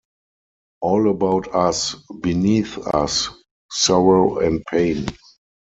All 0.81 1.11
about 1.11 1.53
us, 1.53 1.93
beneath 2.23 2.79
us, 2.79 3.29
sorrow 3.69 4.39
and 4.39 4.65
pain. 4.65 5.05